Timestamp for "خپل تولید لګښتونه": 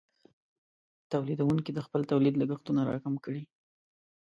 1.85-2.81